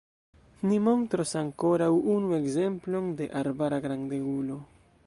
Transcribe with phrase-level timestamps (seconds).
[0.69, 4.61] Ni montros ankoraŭ unu ekzemplon de arbara grandegulo.